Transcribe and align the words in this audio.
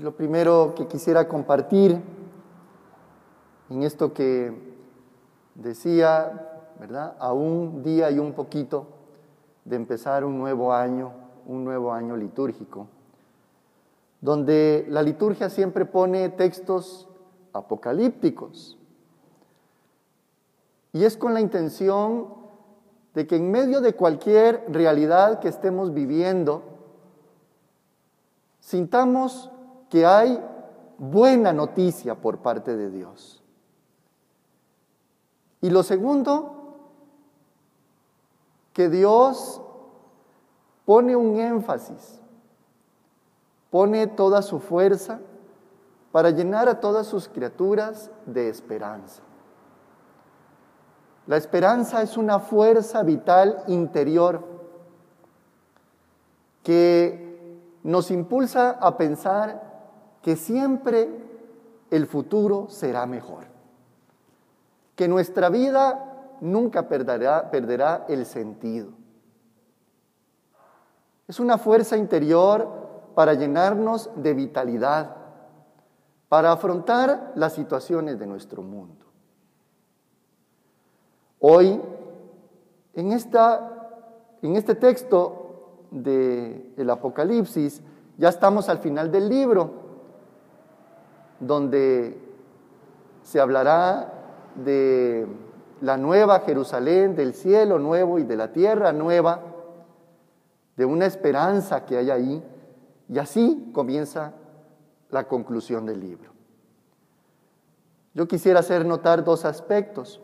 Lo 0.00 0.12
primero 0.12 0.74
que 0.74 0.86
quisiera 0.86 1.28
compartir 1.28 2.00
en 3.68 3.82
esto 3.82 4.14
que 4.14 4.50
decía, 5.54 6.62
¿verdad? 6.80 7.16
A 7.18 7.34
un 7.34 7.82
día 7.82 8.10
y 8.10 8.18
un 8.18 8.32
poquito 8.32 8.86
de 9.66 9.76
empezar 9.76 10.24
un 10.24 10.38
nuevo 10.38 10.72
año, 10.72 11.12
un 11.46 11.64
nuevo 11.64 11.92
año 11.92 12.16
litúrgico, 12.16 12.86
donde 14.22 14.86
la 14.88 15.02
liturgia 15.02 15.50
siempre 15.50 15.84
pone 15.84 16.30
textos 16.30 17.06
apocalípticos. 17.52 18.78
Y 20.94 21.04
es 21.04 21.18
con 21.18 21.34
la 21.34 21.42
intención 21.42 22.28
de 23.12 23.26
que 23.26 23.36
en 23.36 23.50
medio 23.50 23.82
de 23.82 23.92
cualquier 23.92 24.64
realidad 24.68 25.40
que 25.40 25.48
estemos 25.48 25.92
viviendo, 25.92 26.62
sintamos 28.60 29.50
que 29.90 30.06
hay 30.06 30.42
buena 30.98 31.52
noticia 31.52 32.14
por 32.14 32.38
parte 32.38 32.76
de 32.76 32.90
Dios. 32.90 33.42
Y 35.60 35.68
lo 35.70 35.82
segundo, 35.82 36.78
que 38.72 38.88
Dios 38.88 39.60
pone 40.86 41.16
un 41.16 41.38
énfasis, 41.38 42.20
pone 43.70 44.06
toda 44.06 44.42
su 44.42 44.58
fuerza 44.60 45.20
para 46.12 46.30
llenar 46.30 46.68
a 46.68 46.80
todas 46.80 47.06
sus 47.06 47.28
criaturas 47.28 48.10
de 48.26 48.48
esperanza. 48.48 49.22
La 51.26 51.36
esperanza 51.36 52.02
es 52.02 52.16
una 52.16 52.40
fuerza 52.40 53.02
vital 53.02 53.62
interior 53.68 54.42
que 56.62 57.30
nos 57.82 58.10
impulsa 58.10 58.70
a 58.72 58.96
pensar 58.96 59.69
que 60.22 60.36
siempre 60.36 61.08
el 61.90 62.06
futuro 62.06 62.68
será 62.68 63.06
mejor, 63.06 63.44
que 64.96 65.08
nuestra 65.08 65.48
vida 65.48 66.36
nunca 66.40 66.88
perderá, 66.88 67.50
perderá 67.50 68.04
el 68.08 68.26
sentido. 68.26 68.90
Es 71.26 71.40
una 71.40 71.58
fuerza 71.58 71.96
interior 71.96 72.68
para 73.14 73.34
llenarnos 73.34 74.10
de 74.16 74.34
vitalidad, 74.34 75.16
para 76.28 76.52
afrontar 76.52 77.32
las 77.34 77.54
situaciones 77.54 78.18
de 78.18 78.26
nuestro 78.26 78.62
mundo. 78.62 79.06
Hoy, 81.40 81.80
en, 82.94 83.12
esta, 83.12 83.90
en 84.42 84.56
este 84.56 84.74
texto 84.74 85.86
del 85.90 86.90
Apocalipsis, 86.90 87.82
ya 88.18 88.28
estamos 88.28 88.68
al 88.68 88.78
final 88.78 89.10
del 89.10 89.28
libro, 89.28 89.79
donde 91.40 92.16
se 93.22 93.40
hablará 93.40 94.12
de 94.54 95.26
la 95.80 95.96
nueva 95.96 96.40
Jerusalén, 96.40 97.16
del 97.16 97.34
cielo 97.34 97.78
nuevo 97.78 98.18
y 98.18 98.24
de 98.24 98.36
la 98.36 98.52
tierra 98.52 98.92
nueva, 98.92 99.40
de 100.76 100.84
una 100.84 101.06
esperanza 101.06 101.84
que 101.84 101.96
hay 101.96 102.10
ahí, 102.10 102.44
y 103.08 103.18
así 103.18 103.70
comienza 103.72 104.32
la 105.10 105.26
conclusión 105.26 105.86
del 105.86 106.00
libro. 106.00 106.30
Yo 108.14 108.28
quisiera 108.28 108.60
hacer 108.60 108.84
notar 108.84 109.24
dos 109.24 109.44
aspectos. 109.44 110.20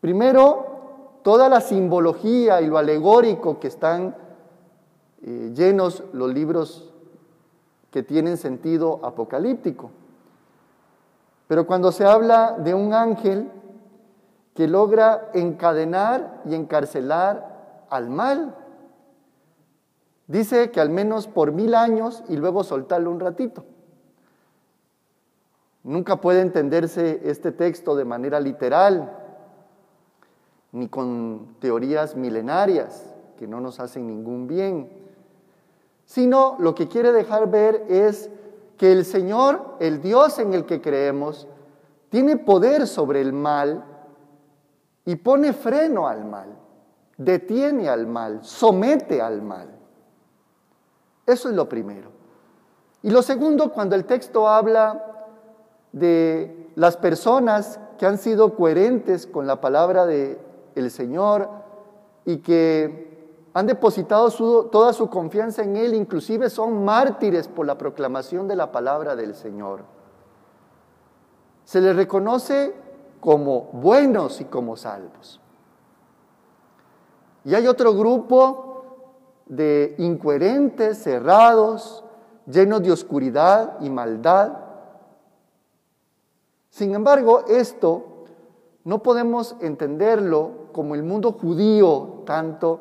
Primero, 0.00 1.18
toda 1.22 1.48
la 1.48 1.60
simbología 1.60 2.60
y 2.60 2.66
lo 2.66 2.78
alegórico 2.78 3.60
que 3.60 3.68
están 3.68 4.16
eh, 5.22 5.52
llenos 5.54 6.04
los 6.12 6.32
libros 6.32 6.89
que 7.90 8.02
tienen 8.02 8.36
sentido 8.36 9.00
apocalíptico. 9.04 9.90
Pero 11.48 11.66
cuando 11.66 11.92
se 11.92 12.04
habla 12.04 12.56
de 12.58 12.74
un 12.74 12.94
ángel 12.94 13.50
que 14.54 14.68
logra 14.68 15.30
encadenar 15.34 16.42
y 16.46 16.54
encarcelar 16.54 17.86
al 17.90 18.10
mal, 18.10 18.54
Dice 20.30 20.70
que 20.70 20.80
al 20.80 20.90
menos 20.90 21.26
por 21.26 21.50
mil 21.50 21.74
años 21.74 22.22
y 22.28 22.36
luego 22.36 22.62
soltarlo 22.62 23.10
un 23.10 23.18
ratito. 23.18 23.64
Nunca 25.82 26.20
puede 26.20 26.40
entenderse 26.40 27.22
este 27.24 27.50
texto 27.50 27.96
de 27.96 28.04
manera 28.04 28.38
literal, 28.38 29.10
ni 30.70 30.86
con 30.86 31.56
teorías 31.58 32.14
milenarias 32.14 33.12
que 33.40 33.48
no 33.48 33.60
nos 33.60 33.80
hacen 33.80 34.06
ningún 34.06 34.46
bien, 34.46 34.88
sino 36.10 36.56
lo 36.58 36.74
que 36.74 36.88
quiere 36.88 37.12
dejar 37.12 37.48
ver 37.52 37.84
es 37.88 38.30
que 38.76 38.90
el 38.90 39.04
Señor, 39.04 39.76
el 39.78 40.02
Dios 40.02 40.40
en 40.40 40.54
el 40.54 40.66
que 40.66 40.80
creemos, 40.80 41.46
tiene 42.08 42.36
poder 42.36 42.88
sobre 42.88 43.20
el 43.20 43.32
mal 43.32 43.84
y 45.04 45.14
pone 45.14 45.52
freno 45.52 46.08
al 46.08 46.24
mal, 46.24 46.48
detiene 47.16 47.88
al 47.88 48.08
mal, 48.08 48.40
somete 48.42 49.22
al 49.22 49.40
mal. 49.40 49.68
Eso 51.26 51.48
es 51.48 51.54
lo 51.54 51.68
primero. 51.68 52.10
Y 53.04 53.10
lo 53.10 53.22
segundo, 53.22 53.72
cuando 53.72 53.94
el 53.94 54.04
texto 54.04 54.48
habla 54.48 55.30
de 55.92 56.72
las 56.74 56.96
personas 56.96 57.78
que 57.98 58.06
han 58.06 58.18
sido 58.18 58.56
coherentes 58.56 59.28
con 59.28 59.46
la 59.46 59.60
palabra 59.60 60.06
del 60.06 60.38
el 60.74 60.90
Señor 60.90 61.48
y 62.24 62.38
que 62.38 63.09
han 63.52 63.66
depositado 63.66 64.30
toda 64.66 64.92
su 64.92 65.10
confianza 65.10 65.62
en 65.62 65.76
Él, 65.76 65.94
inclusive 65.94 66.50
son 66.50 66.84
mártires 66.84 67.48
por 67.48 67.66
la 67.66 67.76
proclamación 67.76 68.46
de 68.46 68.56
la 68.56 68.70
palabra 68.70 69.16
del 69.16 69.34
Señor. 69.34 69.80
Se 71.64 71.80
les 71.80 71.96
reconoce 71.96 72.74
como 73.18 73.64
buenos 73.72 74.40
y 74.40 74.44
como 74.44 74.76
salvos. 74.76 75.40
Y 77.44 77.54
hay 77.54 77.66
otro 77.66 77.94
grupo 77.94 78.84
de 79.46 79.96
incoherentes, 79.98 81.02
cerrados, 81.02 82.04
llenos 82.46 82.82
de 82.82 82.92
oscuridad 82.92 83.78
y 83.80 83.90
maldad. 83.90 84.52
Sin 86.68 86.94
embargo, 86.94 87.44
esto 87.48 88.24
no 88.84 89.02
podemos 89.02 89.56
entenderlo 89.60 90.68
como 90.72 90.94
el 90.94 91.02
mundo 91.02 91.32
judío 91.32 92.22
tanto 92.24 92.80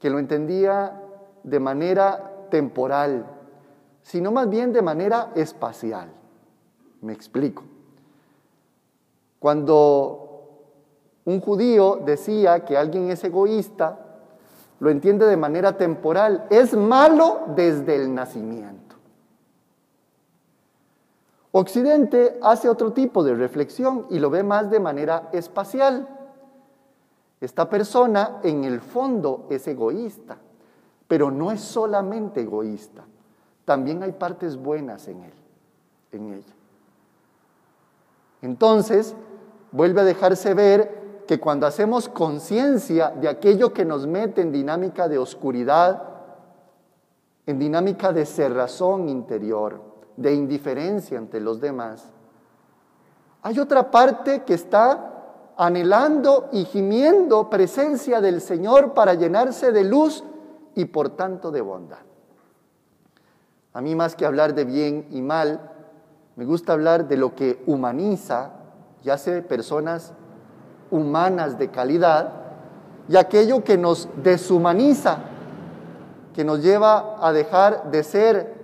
que 0.00 0.10
lo 0.10 0.18
entendía 0.18 1.00
de 1.42 1.60
manera 1.60 2.46
temporal, 2.50 3.26
sino 4.02 4.32
más 4.32 4.48
bien 4.48 4.72
de 4.72 4.82
manera 4.82 5.30
espacial. 5.34 6.08
Me 7.02 7.12
explico. 7.12 7.62
Cuando 9.38 10.30
un 11.24 11.40
judío 11.40 12.00
decía 12.04 12.64
que 12.64 12.76
alguien 12.76 13.10
es 13.10 13.22
egoísta, 13.24 13.98
lo 14.80 14.90
entiende 14.90 15.26
de 15.26 15.36
manera 15.36 15.76
temporal, 15.76 16.46
es 16.50 16.74
malo 16.74 17.42
desde 17.54 17.96
el 17.96 18.14
nacimiento. 18.14 18.96
Occidente 21.52 22.38
hace 22.42 22.68
otro 22.68 22.92
tipo 22.92 23.24
de 23.24 23.34
reflexión 23.34 24.06
y 24.08 24.18
lo 24.18 24.30
ve 24.30 24.42
más 24.42 24.70
de 24.70 24.80
manera 24.80 25.28
espacial. 25.32 26.08
Esta 27.40 27.68
persona 27.68 28.40
en 28.42 28.64
el 28.64 28.80
fondo 28.80 29.46
es 29.50 29.66
egoísta, 29.66 30.36
pero 31.08 31.30
no 31.30 31.50
es 31.50 31.60
solamente 31.60 32.42
egoísta, 32.42 33.04
también 33.64 34.02
hay 34.02 34.12
partes 34.12 34.56
buenas 34.56 35.08
en 35.08 35.22
él, 35.22 35.32
en 36.12 36.34
ella. 36.34 36.54
Entonces, 38.42 39.14
vuelve 39.72 40.02
a 40.02 40.04
dejarse 40.04 40.54
ver 40.54 41.24
que 41.26 41.40
cuando 41.40 41.66
hacemos 41.66 42.08
conciencia 42.08 43.10
de 43.10 43.28
aquello 43.28 43.72
que 43.72 43.84
nos 43.84 44.06
mete 44.06 44.40
en 44.40 44.52
dinámica 44.52 45.08
de 45.08 45.18
oscuridad, 45.18 46.02
en 47.46 47.58
dinámica 47.58 48.12
de 48.12 48.26
cerrazón 48.26 49.08
interior, 49.08 49.80
de 50.16 50.34
indiferencia 50.34 51.18
ante 51.18 51.40
los 51.40 51.60
demás, 51.60 52.04
hay 53.42 53.58
otra 53.58 53.90
parte 53.90 54.42
que 54.42 54.54
está 54.54 55.09
anhelando 55.60 56.48
y 56.52 56.64
gimiendo 56.64 57.50
presencia 57.50 58.22
del 58.22 58.40
Señor 58.40 58.94
para 58.94 59.12
llenarse 59.12 59.72
de 59.72 59.84
luz 59.84 60.24
y 60.74 60.86
por 60.86 61.10
tanto 61.10 61.50
de 61.50 61.60
bondad. 61.60 61.98
A 63.74 63.82
mí 63.82 63.94
más 63.94 64.16
que 64.16 64.24
hablar 64.24 64.54
de 64.54 64.64
bien 64.64 65.06
y 65.10 65.20
mal, 65.20 65.70
me 66.36 66.46
gusta 66.46 66.72
hablar 66.72 67.08
de 67.08 67.18
lo 67.18 67.34
que 67.34 67.62
humaniza 67.66 68.52
y 69.04 69.10
hace 69.10 69.42
personas 69.42 70.14
humanas 70.90 71.58
de 71.58 71.68
calidad 71.68 72.32
y 73.06 73.16
aquello 73.16 73.62
que 73.62 73.76
nos 73.76 74.08
deshumaniza, 74.22 75.18
que 76.34 76.42
nos 76.42 76.62
lleva 76.62 77.18
a 77.20 77.34
dejar 77.34 77.90
de 77.90 78.02
ser 78.02 78.54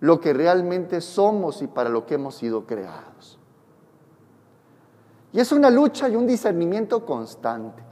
lo 0.00 0.18
que 0.18 0.32
realmente 0.32 1.02
somos 1.02 1.60
y 1.60 1.66
para 1.66 1.90
lo 1.90 2.06
que 2.06 2.14
hemos 2.14 2.36
sido 2.36 2.64
creados. 2.64 3.38
Y 5.34 5.40
es 5.40 5.52
una 5.52 5.68
lucha 5.68 6.08
y 6.08 6.16
un 6.16 6.26
discernimiento 6.26 7.04
constante. 7.04 7.82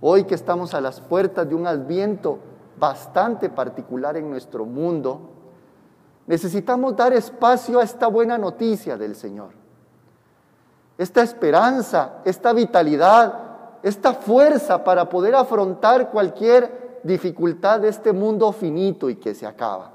Hoy 0.00 0.24
que 0.24 0.36
estamos 0.36 0.74
a 0.74 0.80
las 0.80 1.00
puertas 1.00 1.48
de 1.48 1.56
un 1.56 1.66
adviento 1.66 2.38
bastante 2.78 3.50
particular 3.50 4.16
en 4.16 4.30
nuestro 4.30 4.64
mundo, 4.64 5.32
Necesitamos 6.26 6.96
dar 6.96 7.12
espacio 7.12 7.80
a 7.80 7.82
esta 7.82 8.06
buena 8.06 8.38
noticia 8.38 8.96
del 8.96 9.16
Señor. 9.16 9.50
Esta 10.96 11.22
esperanza, 11.22 12.20
esta 12.24 12.52
vitalidad, 12.52 13.34
esta 13.82 14.14
fuerza 14.14 14.84
para 14.84 15.08
poder 15.08 15.34
afrontar 15.34 16.10
cualquier 16.10 17.00
dificultad 17.02 17.80
de 17.80 17.88
este 17.88 18.12
mundo 18.12 18.52
finito 18.52 19.10
y 19.10 19.16
que 19.16 19.34
se 19.34 19.46
acaba. 19.46 19.90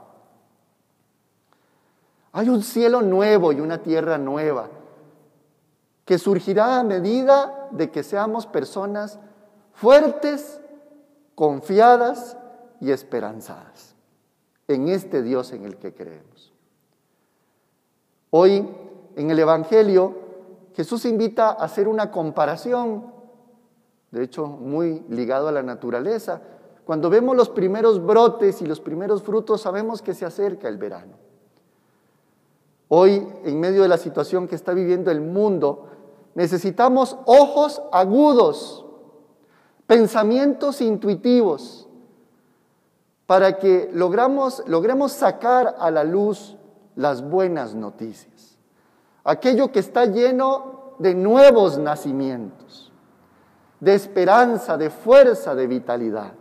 Hay 2.34 2.50
un 2.50 2.62
cielo 2.62 3.02
nuevo 3.02 3.54
y 3.54 3.62
una 3.62 3.78
tierra 3.78 4.18
nueva 4.18 4.68
que 6.08 6.18
surgirá 6.18 6.80
a 6.80 6.84
medida 6.86 7.68
de 7.72 7.92
que 7.92 8.02
seamos 8.02 8.48
personas 8.48 9.20
fuertes, 9.74 10.62
confiadas 11.36 12.38
y 12.80 12.92
esperanzadas 12.92 13.94
en 14.70 14.88
este 14.88 15.22
Dios 15.22 15.52
en 15.52 15.66
el 15.66 15.76
que 15.76 15.94
creemos. 15.94 16.54
Hoy, 18.30 18.66
en 19.18 19.32
el 19.32 19.38
Evangelio, 19.38 20.16
Jesús 20.76 21.04
invita 21.04 21.50
a 21.50 21.66
hacer 21.66 21.90
una 21.90 22.10
comparación, 22.10 23.12
de 24.12 24.24
hecho 24.24 24.48
muy 24.48 25.04
ligado 25.10 25.50
a 25.50 25.52
la 25.52 25.62
naturaleza. 25.62 26.42
Cuando 26.86 27.10
vemos 27.10 27.36
los 27.36 27.50
primeros 27.50 28.02
brotes 28.02 28.62
y 28.62 28.66
los 28.66 28.80
primeros 28.80 29.24
frutos, 29.24 29.60
sabemos 29.60 30.02
que 30.02 30.14
se 30.14 30.26
acerca 30.26 30.70
el 30.70 30.78
verano. 30.78 31.16
Hoy, 32.88 33.28
en 33.44 33.60
medio 33.60 33.82
de 33.82 33.90
la 33.90 33.98
situación 33.98 34.48
que 34.48 34.56
está 34.56 34.74
viviendo 34.74 35.12
el 35.12 35.20
mundo, 35.20 35.97
necesitamos 36.38 37.18
ojos 37.26 37.82
agudos, 37.92 38.86
pensamientos 39.88 40.82
intuitivos, 40.82 41.90
para 43.26 43.58
que 43.58 43.90
logramos, 43.92 44.62
logremos 44.68 45.14
sacar 45.14 45.76
a 45.80 45.90
la 45.90 46.04
luz 46.04 46.56
las 46.96 47.28
buenas 47.28 47.74
noticias, 47.74 48.56
aquello 49.24 49.72
que 49.72 49.80
está 49.80 50.06
lleno 50.06 50.94
de 51.00 51.16
nuevos 51.16 51.80
nacimientos, 51.80 52.92
de 53.80 53.96
esperanza, 53.96 54.78
de 54.78 54.92
fuerza, 54.92 55.56
de 55.56 55.66
vitalidad. 55.66 56.34